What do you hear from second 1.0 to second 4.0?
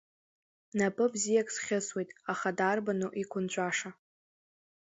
бзиак схьысуеит, аха дарбану, иқәынҵәаша?